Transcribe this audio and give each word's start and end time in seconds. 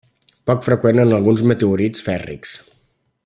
Poc 0.51 0.63
freqüent 0.67 1.01
en 1.03 1.13
alguns 1.17 1.45
meteorits 1.53 2.07
fèrrics. 2.09 2.57